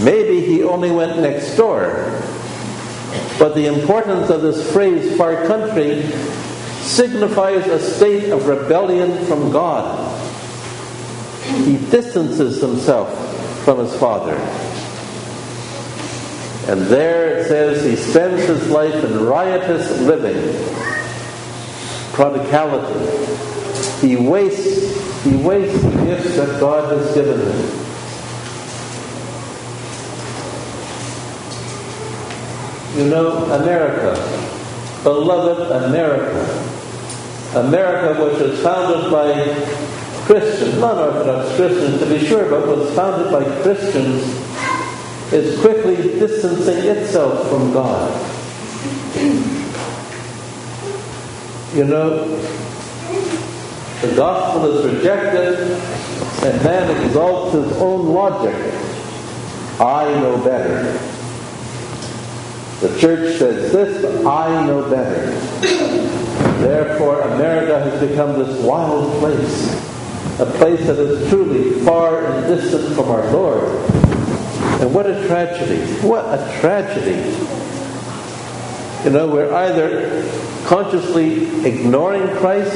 Maybe 0.00 0.40
he 0.40 0.62
only 0.62 0.90
went 0.90 1.18
next 1.20 1.56
door. 1.56 2.20
But 3.38 3.54
the 3.54 3.66
importance 3.66 4.30
of 4.30 4.42
this 4.42 4.72
phrase, 4.72 5.16
far 5.16 5.46
country, 5.46 6.02
signifies 6.80 7.66
a 7.66 7.78
state 7.78 8.30
of 8.30 8.46
rebellion 8.46 9.24
from 9.26 9.50
God. 9.52 10.10
He 11.64 11.76
distances 11.90 12.60
himself 12.60 13.64
from 13.64 13.78
his 13.78 13.94
Father. 13.96 14.34
And 16.70 16.82
there 16.82 17.38
it 17.38 17.48
says 17.48 17.84
he 17.84 17.96
spends 17.96 18.44
his 18.44 18.70
life 18.70 18.94
in 18.94 19.24
riotous 19.24 20.00
living, 20.00 20.36
prodigality. 22.12 23.26
He 24.06 24.16
wastes, 24.16 25.24
he 25.24 25.34
wastes 25.36 25.82
the 25.82 25.90
gifts 26.04 26.36
that 26.36 26.60
God 26.60 26.96
has 26.96 27.14
given 27.14 27.40
him. 27.40 27.81
You 32.96 33.08
know, 33.08 33.44
America, 33.52 34.12
beloved 35.02 35.84
America, 35.84 36.40
America, 37.54 38.22
which 38.22 38.38
was 38.38 38.60
founded 38.62 39.10
by 39.10 39.32
Christians, 40.26 40.78
non 40.78 40.98
Orthodox 40.98 41.56
Christians 41.56 41.98
to 42.00 42.06
be 42.06 42.24
sure, 42.26 42.50
but 42.50 42.66
was 42.68 42.94
founded 42.94 43.32
by 43.32 43.44
Christians, 43.62 44.22
is 45.32 45.58
quickly 45.60 45.96
distancing 45.96 46.78
itself 46.84 47.48
from 47.48 47.72
God. 47.72 48.10
You 51.74 51.84
know, 51.84 52.26
the 54.02 54.14
gospel 54.14 54.66
is 54.66 54.94
rejected, 54.94 55.58
and 56.44 56.62
man 56.62 57.04
exalts 57.06 57.54
his 57.54 57.72
own 57.78 58.12
logic. 58.12 58.54
I 59.80 60.04
know 60.20 60.36
better. 60.44 61.11
The 62.82 62.98
church 62.98 63.38
says 63.38 63.72
this, 63.72 64.02
but 64.02 64.26
I 64.26 64.66
know 64.66 64.90
better. 64.90 65.30
Therefore, 66.58 67.20
America 67.20 67.78
has 67.78 68.08
become 68.08 68.36
this 68.40 68.60
wild 68.60 69.20
place, 69.20 69.72
a 70.40 70.46
place 70.46 70.84
that 70.88 70.98
is 70.98 71.28
truly 71.28 71.78
far 71.84 72.26
and 72.26 72.44
distant 72.48 72.92
from 72.96 73.08
our 73.08 73.24
Lord. 73.30 73.68
And 74.80 74.92
what 74.92 75.06
a 75.06 75.24
tragedy! 75.28 75.80
What 76.04 76.24
a 76.24 76.58
tragedy! 76.58 77.20
You 79.04 79.10
know, 79.10 79.28
we're 79.28 79.54
either 79.54 80.28
consciously 80.66 81.64
ignoring 81.64 82.36
Christ 82.38 82.74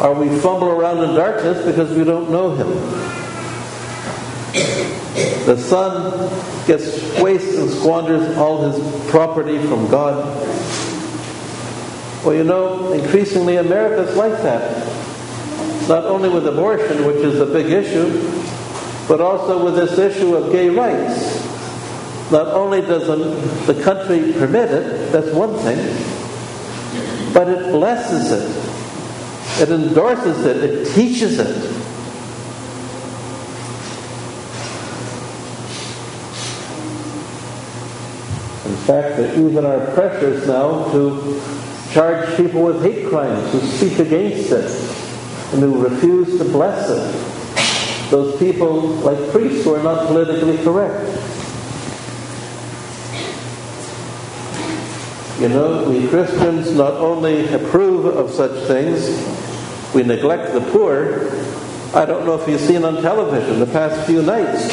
or 0.00 0.14
we 0.14 0.38
fumble 0.40 0.70
around 0.70 1.04
in 1.04 1.14
darkness 1.14 1.62
because 1.66 1.94
we 1.94 2.04
don't 2.04 2.30
know 2.30 2.54
Him. 2.54 2.68
The 5.46 5.58
son 5.58 6.28
gets 6.66 7.20
wastes 7.20 7.58
and 7.58 7.70
squanders 7.70 8.36
all 8.38 8.70
his 8.70 9.10
property 9.10 9.58
from 9.58 9.90
God. 9.90 10.24
Well, 12.24 12.34
you 12.34 12.44
know, 12.44 12.92
increasingly 12.94 13.56
America's 13.56 14.16
like 14.16 14.32
that. 14.42 14.88
Not 15.88 16.04
only 16.06 16.30
with 16.30 16.46
abortion, 16.46 17.04
which 17.04 17.16
is 17.16 17.40
a 17.40 17.46
big 17.46 17.66
issue, 17.66 18.08
but 19.06 19.20
also 19.20 19.62
with 19.62 19.74
this 19.74 19.98
issue 19.98 20.34
of 20.34 20.50
gay 20.50 20.70
rights. 20.70 21.42
Not 22.30 22.46
only 22.48 22.80
does 22.80 23.06
the 23.66 23.82
country 23.82 24.32
permit 24.32 24.70
it, 24.70 25.12
that's 25.12 25.30
one 25.34 25.54
thing, 25.58 25.76
but 27.34 27.48
it 27.48 27.70
blesses 27.70 28.32
it, 28.32 29.62
it 29.62 29.70
endorses 29.70 30.46
it, 30.46 30.56
it 30.64 30.94
teaches 30.94 31.38
it. 31.38 31.73
Fact, 38.84 39.16
that 39.16 39.38
even 39.38 39.64
are 39.64 39.80
pressures 39.94 40.46
now 40.46 40.90
to 40.92 41.40
charge 41.92 42.36
people 42.36 42.62
with 42.62 42.82
hate 42.82 43.08
crimes 43.08 43.52
who 43.52 43.60
speak 43.60 43.98
against 43.98 44.50
it 44.50 44.70
and 45.52 45.62
who 45.62 45.82
refuse 45.82 46.38
to 46.38 46.44
bless 46.44 46.90
it. 46.90 48.10
Those 48.10 48.38
people, 48.38 48.80
like 48.80 49.30
priests, 49.30 49.64
who 49.64 49.74
are 49.74 49.82
not 49.82 50.06
politically 50.06 50.58
correct. 50.58 51.06
You 55.40 55.48
know, 55.48 55.88
we 55.88 56.06
Christians 56.08 56.72
not 56.72 56.94
only 56.94 57.52
approve 57.52 58.06
of 58.06 58.30
such 58.30 58.66
things, 58.66 59.08
we 59.94 60.02
neglect 60.02 60.52
the 60.52 60.60
poor. 60.60 61.30
I 61.94 62.04
don't 62.04 62.24
know 62.26 62.34
if 62.34 62.48
you've 62.48 62.60
seen 62.60 62.84
on 62.84 63.02
television 63.02 63.58
the 63.60 63.66
past 63.66 64.06
few 64.06 64.22
nights, 64.22 64.68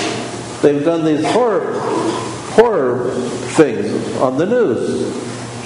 they've 0.62 0.84
done 0.84 1.06
these 1.06 1.26
horror, 1.32 1.74
things 3.56 4.18
on 4.18 4.38
the 4.38 4.46
news, 4.46 5.14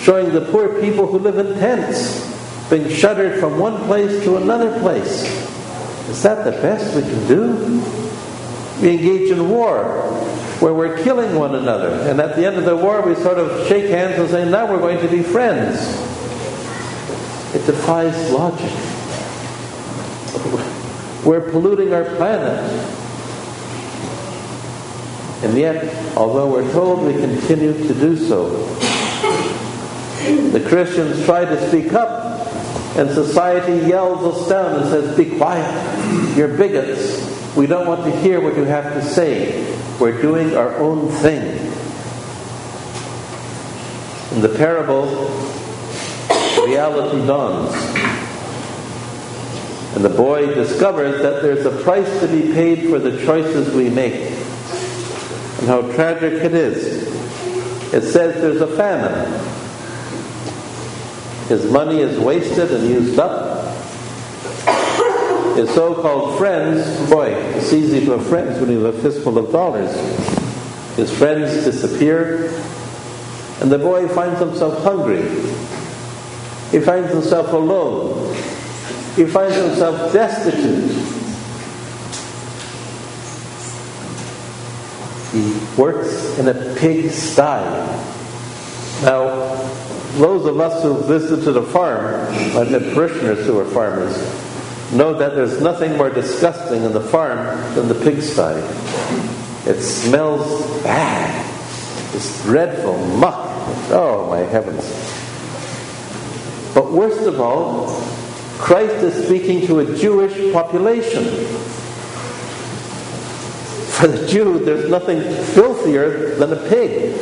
showing 0.03 0.31
the 0.31 0.41
poor 0.51 0.81
people 0.81 1.07
who 1.07 1.19
live 1.19 1.37
in 1.37 1.57
tents 1.59 2.33
being 2.69 2.89
shuttered 2.89 3.39
from 3.39 3.59
one 3.59 3.83
place 3.85 4.23
to 4.23 4.37
another 4.37 4.79
place. 4.79 5.23
Is 6.09 6.23
that 6.23 6.43
the 6.45 6.51
best 6.51 6.95
we 6.95 7.01
can 7.01 7.27
do? 7.27 7.83
We 8.81 8.91
engage 8.91 9.31
in 9.31 9.49
war 9.49 10.01
where 10.59 10.73
we're 10.73 11.03
killing 11.03 11.35
one 11.35 11.55
another. 11.55 11.89
And 12.09 12.19
at 12.19 12.35
the 12.35 12.45
end 12.45 12.57
of 12.57 12.65
the 12.65 12.75
war, 12.75 13.01
we 13.01 13.15
sort 13.15 13.37
of 13.37 13.67
shake 13.67 13.89
hands 13.89 14.19
and 14.19 14.29
say, 14.29 14.49
now 14.49 14.71
we're 14.71 14.79
going 14.79 14.99
to 14.99 15.07
be 15.07 15.21
friends. 15.21 15.77
It 17.53 17.65
defies 17.65 18.31
logic. 18.31 18.71
We're 21.25 21.49
polluting 21.49 21.93
our 21.93 22.03
planet. 22.17 23.04
And 25.43 25.57
yet, 25.57 26.15
although 26.15 26.49
we're 26.49 26.71
told 26.71 27.03
we 27.03 27.13
continue 27.13 27.73
to 27.73 27.93
do 27.93 28.17
so, 28.17 28.49
the 30.51 30.65
Christians 30.67 31.23
try 31.25 31.45
to 31.45 31.69
speak 31.69 31.93
up, 31.93 32.47
and 32.97 33.09
society 33.09 33.87
yells 33.87 34.23
us 34.23 34.49
down 34.49 34.81
and 34.81 34.89
says, 34.89 35.15
Be 35.17 35.37
quiet, 35.37 36.37
you're 36.37 36.57
bigots. 36.57 37.55
We 37.55 37.67
don't 37.67 37.87
want 37.87 38.03
to 38.05 38.19
hear 38.21 38.41
what 38.41 38.55
you 38.57 38.63
have 38.63 38.93
to 38.93 39.03
say. 39.03 39.77
We're 39.99 40.21
doing 40.21 40.55
our 40.55 40.75
own 40.77 41.09
thing. 41.09 41.43
In 44.35 44.41
the 44.41 44.57
parable, 44.57 45.05
reality 46.65 47.25
dawns. 47.25 47.73
And 49.95 50.03
the 50.03 50.09
boy 50.09 50.53
discovers 50.53 51.21
that 51.21 51.41
there's 51.41 51.65
a 51.65 51.83
price 51.83 52.19
to 52.19 52.27
be 52.27 52.53
paid 52.53 52.89
for 52.89 52.99
the 52.99 53.23
choices 53.25 53.73
we 53.73 53.89
make. 53.89 54.34
And 55.65 55.73
how 55.73 55.81
tragic 55.93 56.33
it 56.43 56.53
is. 56.53 57.11
It 57.91 58.03
says 58.03 58.35
there's 58.35 58.61
a 58.61 58.67
famine. 58.77 59.31
His 61.47 61.71
money 61.71 62.01
is 62.01 62.19
wasted 62.19 62.71
and 62.71 62.87
used 62.87 63.17
up 63.17 63.55
his 65.55 65.73
so-called 65.73 66.37
friends, 66.37 67.09
boy, 67.09 67.29
it's 67.29 67.71
easy 67.71 68.03
to 68.05 68.11
have 68.11 68.27
friends 68.27 68.59
when 68.59 68.69
you 68.69 68.83
have 68.83 68.93
a 68.93 69.01
fistful 69.01 69.37
of 69.37 69.51
dollars. 69.53 69.89
His 70.97 71.17
friends 71.17 71.63
disappear, 71.63 72.49
and 73.61 73.71
the 73.71 73.77
boy 73.77 74.07
finds 74.09 74.39
himself 74.39 74.83
hungry. 74.83 75.23
He 76.71 76.79
finds 76.79 77.11
himself 77.11 77.53
alone. 77.53 78.35
He 79.15 79.25
finds 79.25 79.55
himself 79.55 80.11
destitute. 80.11 80.94
He 85.35 85.53
works 85.75 86.39
in 86.39 86.47
a 86.47 86.75
pig 86.75 87.11
sty. 87.11 87.61
Now, 89.03 89.25
those 90.13 90.45
of 90.45 90.61
us 90.61 90.81
who 90.81 91.03
visited 91.03 91.57
a 91.57 91.61
farm, 91.61 92.15
I've 92.55 92.69
parishioners 92.93 93.45
who 93.45 93.59
are 93.59 93.65
farmers, 93.65 94.15
know 94.93 95.13
that 95.13 95.35
there's 95.35 95.59
nothing 95.59 95.97
more 95.97 96.09
disgusting 96.09 96.83
in 96.83 96.93
the 96.93 97.01
farm 97.01 97.37
than 97.75 97.89
the 97.89 97.95
pigsty. 97.95 98.61
It 99.69 99.81
smells 99.81 100.81
bad. 100.83 101.45
It's 102.15 102.41
dreadful 102.43 102.97
muck. 103.17 103.49
Oh 103.91 104.27
my 104.29 104.39
heavens. 104.39 104.85
But 106.73 106.93
worst 106.93 107.27
of 107.27 107.41
all, 107.41 107.87
Christ 108.57 108.95
is 109.03 109.25
speaking 109.25 109.67
to 109.67 109.79
a 109.79 109.97
Jewish 109.97 110.53
population. 110.53 111.25
For 113.97 114.07
the 114.07 114.27
Jew, 114.27 114.59
there's 114.59 114.89
nothing 114.89 115.21
filthier 115.53 116.35
than 116.35 116.51
a 116.53 116.69
pig. 116.69 117.13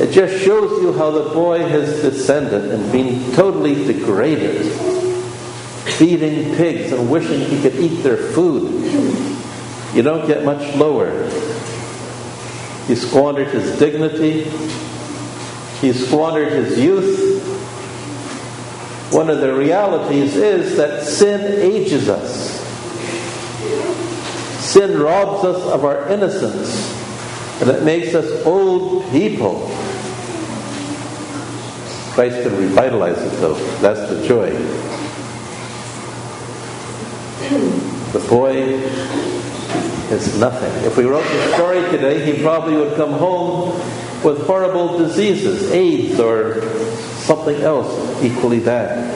It 0.00 0.10
just 0.10 0.42
shows 0.42 0.82
you 0.82 0.92
how 0.92 1.10
the 1.10 1.30
boy 1.30 1.60
has 1.60 2.02
descended 2.02 2.70
and 2.70 2.90
been 2.92 3.32
totally 3.34 3.74
degraded 3.84 4.70
feeding 6.02 6.56
pigs 6.56 6.92
and 6.92 7.10
wishing 7.10 7.40
he 7.40 7.60
could 7.62 7.76
eat 7.76 8.02
their 8.02 8.16
food. 8.16 8.72
You 9.94 10.02
don't 10.02 10.26
get 10.26 10.44
much 10.44 10.74
lower. 10.74 11.28
He 12.86 12.96
squandered 12.96 13.48
his 13.48 13.78
dignity. 13.78 14.44
He 15.80 15.92
squandered 15.92 16.52
his 16.52 16.78
youth. 16.78 17.40
One 19.12 19.30
of 19.30 19.40
the 19.40 19.54
realities 19.54 20.34
is 20.34 20.76
that 20.76 21.04
sin 21.04 21.60
ages 21.60 22.08
us. 22.08 22.41
Sin 24.72 24.98
robs 24.98 25.44
us 25.44 25.62
of 25.70 25.84
our 25.84 26.08
innocence 26.08 26.98
and 27.60 27.68
it 27.68 27.82
makes 27.82 28.14
us 28.14 28.46
old 28.46 29.04
people. 29.10 29.68
Christ 32.14 32.42
can 32.42 32.56
revitalize 32.56 33.18
it 33.18 33.38
though. 33.38 33.52
That's 33.82 34.08
the 34.08 34.26
joy. 34.26 34.50
The 38.12 38.26
boy 38.30 38.52
is 40.10 40.40
nothing. 40.40 40.72
If 40.86 40.96
we 40.96 41.04
wrote 41.04 41.24
the 41.24 41.52
story 41.52 41.82
today, 41.90 42.32
he 42.32 42.42
probably 42.42 42.76
would 42.76 42.96
come 42.96 43.12
home 43.12 43.78
with 44.24 44.46
horrible 44.46 44.96
diseases, 44.96 45.70
AIDS 45.70 46.18
or 46.18 46.62
something 47.18 47.60
else 47.60 48.22
equally 48.22 48.60
bad. 48.60 49.12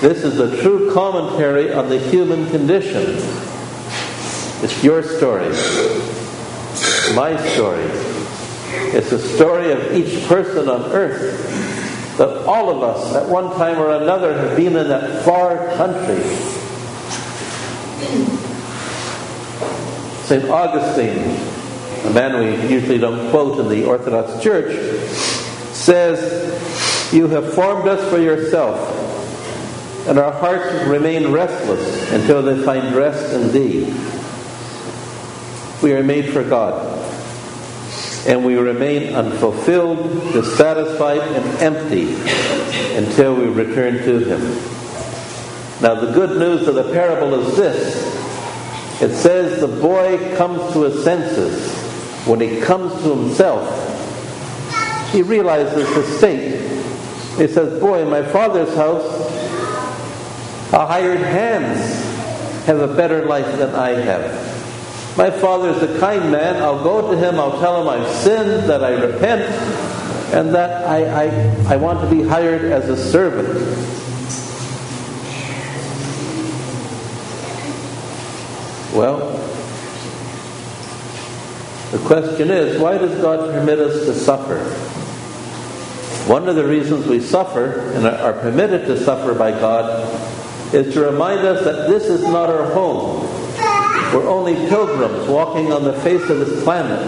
This 0.00 0.22
is 0.22 0.38
a 0.38 0.62
true 0.62 0.92
commentary 0.94 1.72
on 1.72 1.88
the 1.88 1.98
human 1.98 2.48
condition. 2.50 3.49
It's 4.62 4.84
your 4.84 5.02
story, 5.02 5.48
my 7.14 7.36
story. 7.54 7.84
It's 8.92 9.10
the 9.10 9.18
story 9.18 9.72
of 9.72 9.92
each 9.92 10.26
person 10.26 10.68
on 10.68 10.92
earth 10.92 12.16
that 12.18 12.46
all 12.46 12.70
of 12.70 12.82
us 12.82 13.16
at 13.16 13.28
one 13.28 13.56
time 13.56 13.78
or 13.78 13.94
another 13.96 14.36
have 14.36 14.56
been 14.56 14.76
in 14.76 14.88
that 14.88 15.24
far 15.24 15.56
country 15.76 16.22
St. 20.30 20.48
Augustine, 20.48 21.18
a 22.06 22.10
man 22.14 22.38
we 22.38 22.72
usually 22.72 22.98
don't 22.98 23.30
quote 23.32 23.58
in 23.58 23.68
the 23.68 23.84
Orthodox 23.84 24.40
Church, 24.40 24.72
says, 25.74 27.12
You 27.12 27.26
have 27.26 27.52
formed 27.52 27.88
us 27.88 28.08
for 28.08 28.18
yourself, 28.20 28.78
and 30.06 30.20
our 30.20 30.30
hearts 30.30 30.72
remain 30.86 31.32
restless 31.32 32.12
until 32.12 32.42
they 32.42 32.62
find 32.64 32.94
rest 32.94 33.32
in 33.32 33.50
Thee. 33.50 33.86
We 35.82 35.92
are 35.94 36.02
made 36.02 36.32
for 36.32 36.44
God, 36.44 36.74
and 38.26 38.44
we 38.44 38.56
remain 38.56 39.14
unfulfilled, 39.14 40.32
dissatisfied, 40.32 41.20
and 41.20 41.46
empty 41.62 42.14
until 42.96 43.34
we 43.34 43.46
return 43.46 43.94
to 44.04 44.18
Him. 44.18 44.40
Now, 45.80 45.94
the 45.94 46.12
good 46.12 46.38
news 46.38 46.68
of 46.68 46.74
the 46.74 46.92
parable 46.92 47.34
is 47.34 47.56
this 47.56 48.20
it 49.00 49.16
says 49.16 49.62
the 49.62 49.66
boy 49.66 50.36
comes 50.36 50.74
to 50.74 50.82
his 50.82 51.02
senses. 51.02 51.74
When 52.26 52.38
he 52.38 52.60
comes 52.60 52.92
to 53.02 53.16
himself, 53.16 53.66
he 55.10 55.22
realizes 55.22 55.88
his 55.96 56.18
state. 56.18 56.60
He 57.38 57.48
says, 57.48 57.80
Boy, 57.80 58.02
in 58.02 58.10
my 58.10 58.22
father's 58.22 58.74
house, 58.74 59.08
hired 60.70 61.20
hands 61.20 61.80
have 62.66 62.80
a 62.80 62.94
better 62.94 63.24
life 63.24 63.56
than 63.56 63.74
I 63.74 63.92
have. 63.92 64.59
My 65.16 65.30
father 65.30 65.70
is 65.70 65.82
a 65.82 65.98
kind 65.98 66.30
man. 66.30 66.62
I'll 66.62 66.82
go 66.82 67.10
to 67.10 67.16
him, 67.16 67.38
I'll 67.38 67.58
tell 67.58 67.82
him 67.82 67.88
I've 67.88 68.14
sinned, 68.16 68.68
that 68.70 68.82
I 68.84 68.90
repent, 68.92 69.42
and 70.32 70.54
that 70.54 70.86
I, 70.86 71.26
I, 71.26 71.74
I 71.74 71.76
want 71.76 72.00
to 72.00 72.14
be 72.14 72.22
hired 72.22 72.62
as 72.62 72.88
a 72.88 72.96
servant. 72.96 73.48
Well, 78.94 79.36
the 81.90 81.98
question 82.06 82.50
is 82.50 82.80
why 82.80 82.98
does 82.98 83.20
God 83.20 83.52
permit 83.52 83.78
us 83.78 84.04
to 84.06 84.14
suffer? 84.14 84.58
One 86.28 86.48
of 86.48 86.54
the 86.54 86.64
reasons 86.64 87.06
we 87.06 87.20
suffer 87.20 87.90
and 87.92 88.06
are 88.06 88.32
permitted 88.32 88.86
to 88.86 88.96
suffer 89.02 89.34
by 89.34 89.50
God 89.50 90.08
is 90.74 90.94
to 90.94 91.00
remind 91.00 91.40
us 91.40 91.64
that 91.64 91.88
this 91.88 92.04
is 92.04 92.22
not 92.22 92.48
our 92.48 92.72
home. 92.72 93.26
We're 94.12 94.28
only 94.28 94.54
pilgrims 94.68 95.28
walking 95.28 95.72
on 95.72 95.84
the 95.84 95.92
face 95.92 96.28
of 96.28 96.40
this 96.40 96.64
planet, 96.64 96.98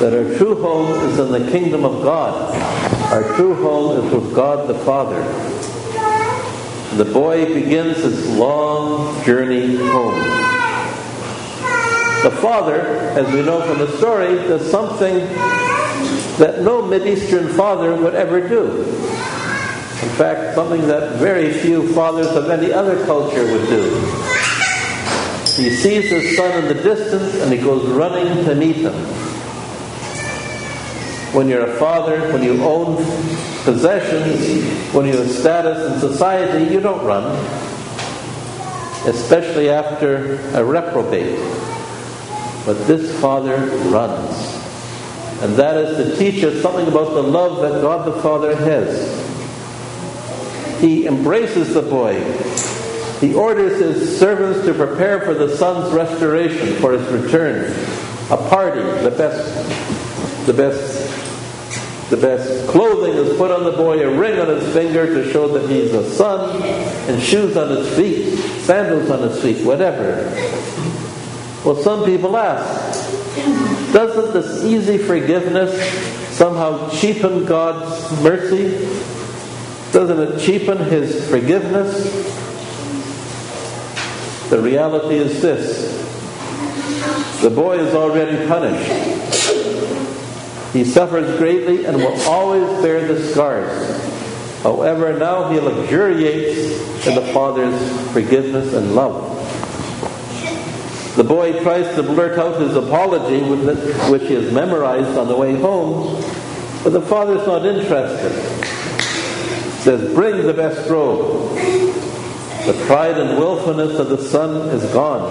that 0.00 0.12
our 0.12 0.36
true 0.36 0.60
home 0.60 0.90
is 1.08 1.18
in 1.20 1.30
the 1.30 1.48
kingdom 1.52 1.84
of 1.84 2.02
God. 2.02 2.52
Our 3.12 3.36
true 3.36 3.54
home 3.62 4.04
is 4.04 4.12
with 4.12 4.34
God 4.34 4.66
the 4.68 4.74
Father. 4.80 5.22
The 6.96 7.04
boy 7.04 7.54
begins 7.54 7.98
his 7.98 8.28
long 8.30 9.24
journey 9.24 9.76
home. 9.76 10.20
The 12.24 12.36
father, 12.40 12.80
as 13.16 13.32
we 13.32 13.42
know 13.42 13.62
from 13.62 13.78
the 13.78 13.96
story, 13.98 14.34
does 14.48 14.68
something 14.70 15.18
that 16.38 16.62
no 16.62 16.82
Mideastern 16.82 17.54
father 17.54 17.94
would 17.94 18.14
ever 18.14 18.40
do. 18.48 18.80
In 18.80 20.10
fact, 20.16 20.56
something 20.56 20.86
that 20.88 21.16
very 21.18 21.52
few 21.52 21.92
fathers 21.94 22.26
of 22.28 22.50
any 22.50 22.72
other 22.72 23.04
culture 23.06 23.44
would 23.44 23.68
do. 23.68 24.33
He 25.56 25.70
sees 25.70 26.10
his 26.10 26.36
son 26.36 26.64
in 26.64 26.76
the 26.76 26.82
distance 26.82 27.34
and 27.40 27.52
he 27.52 27.58
goes 27.58 27.86
running 27.88 28.44
to 28.44 28.54
meet 28.56 28.76
him. 28.76 28.92
When 31.32 31.48
you're 31.48 31.66
a 31.66 31.76
father, 31.78 32.32
when 32.32 32.42
you 32.42 32.62
own 32.64 32.96
possessions, 33.62 34.92
when 34.92 35.06
you 35.06 35.16
have 35.16 35.30
status 35.30 35.92
in 35.92 36.00
society, 36.00 36.72
you 36.72 36.80
don't 36.80 37.04
run, 37.04 37.24
especially 39.06 39.70
after 39.70 40.40
a 40.54 40.64
reprobate. 40.64 41.38
But 42.66 42.86
this 42.86 43.20
father 43.20 43.56
runs. 43.90 44.54
And 45.42 45.54
that 45.56 45.76
is 45.76 45.96
to 45.96 46.16
teach 46.16 46.42
us 46.42 46.62
something 46.62 46.86
about 46.88 47.14
the 47.14 47.22
love 47.22 47.60
that 47.62 47.80
God 47.82 48.06
the 48.06 48.20
Father 48.22 48.56
has. 48.56 49.34
He 50.80 51.06
embraces 51.06 51.74
the 51.74 51.82
boy. 51.82 52.14
He 53.24 53.32
orders 53.32 53.80
his 53.80 54.18
servants 54.18 54.66
to 54.66 54.74
prepare 54.74 55.18
for 55.22 55.32
the 55.32 55.56
son's 55.56 55.94
restoration, 55.94 56.76
for 56.76 56.92
his 56.92 57.08
return. 57.08 57.72
A 58.30 58.36
party, 58.36 58.82
the 59.02 59.10
best, 59.16 60.44
the 60.44 60.52
best, 60.52 62.10
the 62.10 62.18
best 62.18 62.68
clothing 62.68 63.14
is 63.14 63.34
put 63.38 63.50
on 63.50 63.64
the 63.64 63.72
boy, 63.72 64.06
a 64.06 64.14
ring 64.14 64.38
on 64.38 64.48
his 64.48 64.70
finger 64.74 65.06
to 65.06 65.32
show 65.32 65.48
that 65.48 65.70
he's 65.70 65.94
a 65.94 66.10
son, 66.10 66.60
and 67.08 67.22
shoes 67.22 67.56
on 67.56 67.70
his 67.70 67.96
feet, 67.96 68.36
sandals 68.60 69.08
on 69.08 69.26
his 69.26 69.40
feet, 69.40 69.64
whatever. 69.64 70.24
Well, 71.64 71.76
some 71.76 72.04
people 72.04 72.36
ask, 72.36 73.10
doesn't 73.94 74.34
this 74.34 74.64
easy 74.64 74.98
forgiveness 74.98 75.72
somehow 76.36 76.90
cheapen 76.90 77.46
God's 77.46 78.20
mercy? 78.20 78.86
Doesn't 79.94 80.18
it 80.18 80.40
cheapen 80.40 80.78
His 80.78 81.30
forgiveness? 81.30 82.23
The 84.54 84.62
reality 84.62 85.16
is 85.16 85.42
this 85.42 85.90
the 87.42 87.50
boy 87.50 87.76
is 87.76 87.92
already 87.92 88.46
punished. 88.46 88.88
He 90.72 90.84
suffers 90.84 91.36
greatly 91.38 91.86
and 91.86 91.96
will 91.96 92.20
always 92.22 92.80
bear 92.80 93.04
the 93.12 93.20
scars. 93.32 94.62
However, 94.62 95.18
now 95.18 95.50
he 95.50 95.58
luxuriates 95.58 97.04
in 97.04 97.16
the 97.16 97.32
Father's 97.32 98.12
forgiveness 98.12 98.74
and 98.74 98.94
love. 98.94 99.26
The 101.16 101.24
boy 101.24 101.60
tries 101.64 101.92
to 101.96 102.04
blurt 102.04 102.38
out 102.38 102.60
his 102.60 102.76
apology, 102.76 103.40
which 104.08 104.22
he 104.22 104.34
has 104.34 104.52
memorized 104.52 105.18
on 105.18 105.26
the 105.26 105.36
way 105.36 105.60
home, 105.60 106.22
but 106.84 106.92
the 106.92 107.02
father's 107.02 107.44
not 107.44 107.66
interested. 107.66 108.30
He 109.64 109.82
says, 109.82 110.14
Bring 110.14 110.46
the 110.46 110.54
best 110.54 110.88
robe. 110.88 111.83
The 112.66 112.72
pride 112.86 113.18
and 113.18 113.38
willfulness 113.38 113.98
of 113.98 114.08
the 114.08 114.16
son 114.16 114.70
is 114.70 114.82
gone. 114.92 115.30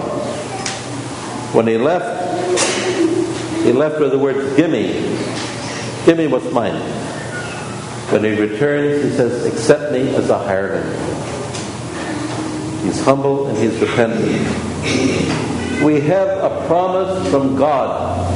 When 1.52 1.66
he 1.66 1.76
left, 1.76 2.22
he 3.64 3.72
left 3.72 3.98
with 3.98 4.12
the 4.12 4.18
words, 4.18 4.56
Gimme. 4.56 4.92
Gimme 6.06 6.28
what's 6.28 6.52
mine. 6.52 6.80
When 8.12 8.22
he 8.22 8.40
returns, 8.40 9.02
he 9.02 9.10
says, 9.10 9.46
Accept 9.46 9.92
me 9.92 10.14
as 10.14 10.30
a 10.30 10.38
hireling. 10.38 10.84
He's 12.84 13.04
humble 13.04 13.48
and 13.48 13.58
he's 13.58 13.80
repentant. 13.80 14.22
We 15.82 16.00
have 16.02 16.28
a 16.28 16.64
promise 16.68 17.28
from 17.30 17.56
God, 17.56 18.32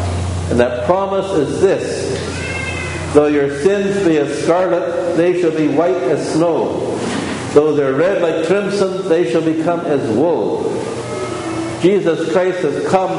and 0.51 0.59
that 0.59 0.87
promise 0.87 1.31
is 1.33 1.61
this 1.61 3.15
Though 3.15 3.29
your 3.29 3.63
sins 3.63 4.05
be 4.07 4.19
as 4.19 4.43
scarlet, 4.43 5.17
they 5.17 5.41
shall 5.41 5.57
be 5.57 5.69
white 5.69 5.95
as 5.95 6.35
snow. 6.35 6.98
Though 7.55 7.75
they're 7.75 7.95
red 7.95 8.23
like 8.23 8.47
crimson, 8.47 9.09
they 9.09 9.31
shall 9.31 9.43
become 9.43 9.81
as 9.81 10.09
wool. 10.17 10.75
Jesus 11.81 12.31
Christ 12.33 12.59
has 12.61 12.87
come 12.89 13.11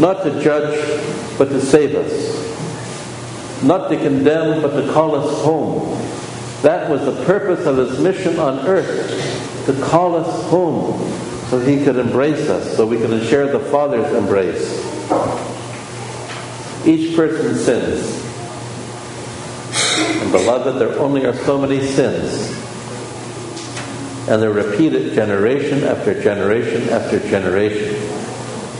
not 0.00 0.22
to 0.24 0.42
judge, 0.42 0.78
but 1.38 1.48
to 1.50 1.60
save 1.60 1.94
us. 1.94 3.62
Not 3.62 3.88
to 3.90 3.96
condemn, 3.96 4.62
but 4.62 4.80
to 4.80 4.92
call 4.92 5.14
us 5.14 5.44
home. 5.44 5.98
That 6.62 6.90
was 6.90 7.04
the 7.04 7.24
purpose 7.24 7.66
of 7.66 7.76
his 7.76 7.98
mission 8.00 8.38
on 8.38 8.66
earth, 8.66 9.66
to 9.66 9.72
call 9.84 10.16
us 10.16 10.50
home, 10.50 10.98
so 11.48 11.58
he 11.60 11.84
could 11.84 11.96
embrace 11.96 12.48
us, 12.48 12.76
so 12.76 12.86
we 12.86 12.96
could 12.96 13.26
share 13.26 13.46
the 13.46 13.60
Father's 13.60 14.12
embrace. 14.14 14.78
Each 16.86 17.14
person 17.14 17.56
sins. 17.56 18.19
And 20.10 20.32
beloved, 20.32 20.78
there 20.80 20.98
only 20.98 21.24
are 21.26 21.34
so 21.34 21.58
many 21.58 21.80
sins. 21.86 22.50
And 24.28 24.42
they're 24.42 24.52
repeated 24.52 25.14
generation 25.14 25.84
after 25.84 26.20
generation 26.22 26.88
after 26.90 27.20
generation. 27.20 27.94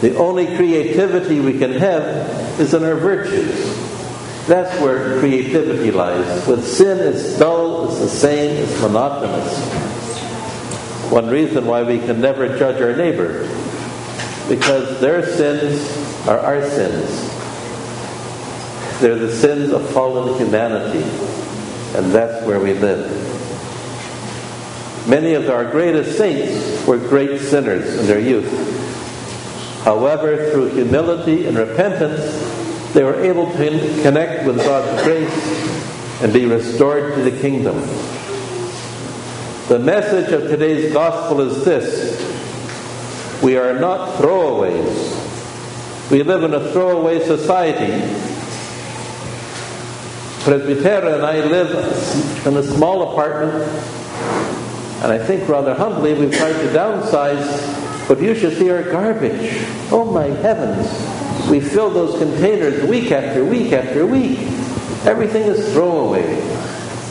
The 0.00 0.16
only 0.16 0.56
creativity 0.56 1.40
we 1.40 1.58
can 1.58 1.72
have 1.72 2.60
is 2.60 2.72
in 2.74 2.84
our 2.84 2.94
virtues. 2.94 3.76
That's 4.46 4.80
where 4.80 5.20
creativity 5.20 5.90
lies. 5.90 6.46
With 6.46 6.66
sin, 6.66 6.98
it's 6.98 7.38
dull, 7.38 7.88
it's 7.88 7.98
the 8.00 8.08
same, 8.08 8.56
it's 8.56 8.80
monotonous. 8.80 9.68
One 11.10 11.28
reason 11.28 11.66
why 11.66 11.82
we 11.82 11.98
can 11.98 12.20
never 12.20 12.56
judge 12.58 12.80
our 12.80 12.96
neighbor, 12.96 13.48
because 14.48 15.00
their 15.00 15.24
sins 15.24 16.26
are 16.26 16.38
our 16.38 16.62
sins. 16.68 17.29
They're 19.00 19.16
the 19.16 19.32
sins 19.32 19.72
of 19.72 19.88
fallen 19.90 20.38
humanity, 20.38 21.02
and 21.96 22.12
that's 22.12 22.44
where 22.46 22.60
we 22.60 22.74
live. 22.74 23.08
Many 25.08 25.32
of 25.32 25.48
our 25.48 25.70
greatest 25.70 26.18
saints 26.18 26.86
were 26.86 26.98
great 26.98 27.40
sinners 27.40 27.96
in 27.96 28.06
their 28.06 28.20
youth. 28.20 28.50
However, 29.84 30.50
through 30.50 30.74
humility 30.74 31.46
and 31.46 31.56
repentance, 31.56 32.92
they 32.92 33.02
were 33.02 33.22
able 33.22 33.50
to 33.52 34.02
connect 34.02 34.46
with 34.46 34.58
God's 34.58 35.02
grace 35.02 36.22
and 36.22 36.32
be 36.32 36.44
restored 36.44 37.14
to 37.14 37.22
the 37.22 37.40
kingdom. 37.40 37.80
The 39.68 39.78
message 39.78 40.30
of 40.32 40.42
today's 40.42 40.92
gospel 40.92 41.40
is 41.40 41.64
this 41.64 42.20
we 43.42 43.56
are 43.56 43.78
not 43.78 44.18
throwaways. 44.18 46.10
We 46.10 46.22
live 46.22 46.42
in 46.42 46.52
a 46.52 46.72
throwaway 46.72 47.24
society. 47.24 48.29
Presbytera 50.40 51.16
and 51.16 51.24
I 51.24 51.44
live 51.44 52.46
in 52.46 52.56
a 52.56 52.62
small 52.62 53.12
apartment, 53.12 53.62
and 55.02 55.12
I 55.12 55.18
think 55.18 55.46
rather 55.46 55.74
humbly 55.74 56.14
we've 56.14 56.32
tried 56.32 56.54
to 56.54 56.68
downsize, 56.68 58.08
but 58.08 58.22
you 58.22 58.34
should 58.34 58.56
see 58.56 58.70
our 58.70 58.82
garbage. 58.82 59.64
Oh 59.92 60.10
my 60.10 60.26
heavens! 60.26 60.88
We 61.50 61.60
fill 61.60 61.90
those 61.90 62.18
containers 62.18 62.82
week 62.84 63.12
after 63.12 63.44
week 63.44 63.74
after 63.74 64.06
week. 64.06 64.38
Everything 65.04 65.42
is 65.42 65.72
throwaway. 65.74 66.40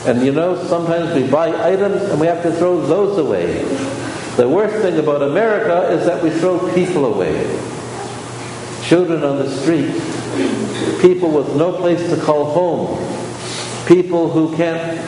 And 0.07 0.25
you 0.25 0.31
know, 0.31 0.55
sometimes 0.65 1.13
we 1.13 1.29
buy 1.29 1.49
items 1.71 2.01
and 2.01 2.19
we 2.19 2.25
have 2.25 2.41
to 2.43 2.51
throw 2.53 2.81
those 2.81 3.19
away. 3.19 3.63
The 4.37 4.49
worst 4.49 4.75
thing 4.81 4.97
about 4.97 5.21
America 5.21 5.91
is 5.91 6.05
that 6.05 6.23
we 6.23 6.31
throw 6.31 6.73
people 6.73 7.05
away. 7.05 7.45
Children 8.81 9.23
on 9.23 9.37
the 9.37 9.49
street, 9.49 9.91
people 11.01 11.31
with 11.31 11.55
no 11.55 11.71
place 11.73 12.09
to 12.09 12.21
call 12.21 12.51
home, 12.51 12.97
people 13.87 14.29
who 14.29 14.55
can't 14.55 14.99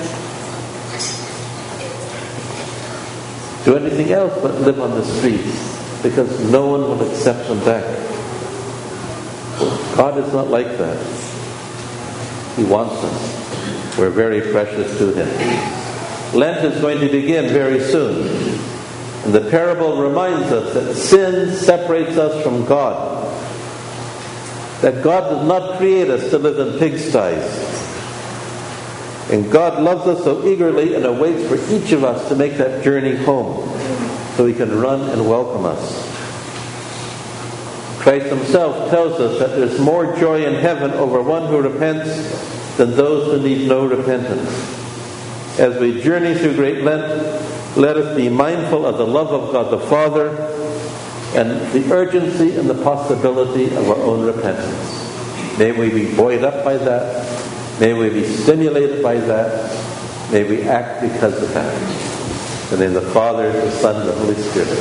do 3.65 3.75
anything 3.77 4.11
else 4.11 4.33
but 4.41 4.55
live 4.61 4.79
on 4.79 4.91
the 4.91 5.03
streets 5.03 6.01
because 6.01 6.51
no 6.51 6.67
one 6.67 6.81
will 6.81 7.09
accept 7.09 7.47
them 7.47 7.59
back. 7.59 7.85
God 9.95 10.17
is 10.17 10.33
not 10.33 10.47
like 10.47 10.77
that. 10.77 10.97
He 12.55 12.63
wants 12.63 12.95
us. 12.95 13.97
We're 13.97 14.09
very 14.09 14.41
precious 14.51 14.97
to 14.97 15.13
Him. 15.13 15.27
Lent 16.33 16.65
is 16.65 16.81
going 16.81 16.99
to 16.99 17.09
begin 17.09 17.49
very 17.49 17.79
soon. 17.81 18.27
And 19.25 19.33
the 19.33 19.47
parable 19.51 20.01
reminds 20.01 20.51
us 20.51 20.73
that 20.73 20.95
sin 20.95 21.55
separates 21.55 22.17
us 22.17 22.41
from 22.43 22.65
God. 22.65 23.20
That 24.81 25.03
God 25.03 25.29
did 25.29 25.47
not 25.47 25.77
create 25.77 26.09
us 26.09 26.29
to 26.31 26.37
live 26.37 26.59
in 26.59 26.79
pigsties. 26.79 27.79
And 29.31 29.49
God 29.49 29.81
loves 29.81 30.07
us 30.07 30.23
so 30.23 30.45
eagerly 30.45 30.95
and 30.95 31.05
awaits 31.05 31.47
for 31.47 31.55
each 31.73 31.91
of 31.93 32.03
us 32.03 32.27
to 32.27 32.35
make 32.35 32.57
that 32.57 32.83
journey 32.83 33.15
home 33.15 33.69
so 34.35 34.45
He 34.45 34.53
can 34.53 34.77
run 34.77 35.01
and 35.09 35.29
welcome 35.29 35.65
us. 35.65 36.09
Christ 38.01 38.25
Himself 38.25 38.89
tells 38.89 39.19
us 39.21 39.39
that 39.39 39.55
there's 39.55 39.79
more 39.79 40.15
joy 40.17 40.43
in 40.45 40.55
heaven 40.55 40.91
over 40.91 41.21
one 41.21 41.47
who 41.47 41.61
repents 41.61 42.77
than 42.77 42.91
those 42.91 43.31
who 43.31 43.47
need 43.47 43.67
no 43.67 43.85
repentance. 43.85 44.49
As 45.59 45.79
we 45.79 46.01
journey 46.01 46.33
through 46.33 46.55
Great 46.55 46.83
Lent, 46.83 47.77
let 47.77 47.97
us 47.97 48.17
be 48.17 48.27
mindful 48.27 48.85
of 48.85 48.97
the 48.97 49.05
love 49.05 49.29
of 49.29 49.51
God 49.53 49.71
the 49.71 49.79
Father 49.79 50.29
and 51.35 51.71
the 51.71 51.93
urgency 51.93 52.55
and 52.57 52.69
the 52.69 52.83
possibility 52.83 53.65
of 53.75 53.89
our 53.89 53.97
own 53.97 54.25
repentance. 54.25 55.57
May 55.57 55.71
we 55.71 55.89
be 55.89 56.15
buoyed 56.15 56.43
up 56.43 56.63
by 56.63 56.77
that. 56.77 57.79
May 57.79 57.93
we 57.93 58.09
be 58.09 58.25
stimulated 58.25 59.01
by 59.01 59.15
that. 59.15 60.31
May 60.31 60.43
we 60.43 60.63
act 60.63 61.01
because 61.01 61.41
of 61.41 61.53
that. 61.53 62.71
And 62.71 62.81
in 62.81 62.93
the 62.93 63.01
the 63.01 63.09
Father, 63.11 63.51
the 63.51 63.71
Son, 63.71 63.95
and 63.99 64.07
the 64.07 64.13
Holy 64.13 64.35
Spirit. 64.35 64.79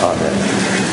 Amen. 0.00 0.85